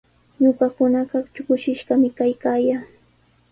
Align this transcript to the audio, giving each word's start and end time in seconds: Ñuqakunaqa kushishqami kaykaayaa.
Ñuqakunaqa 0.41 1.17
kushishqami 1.47 2.07
kaykaayaa. 2.17 2.83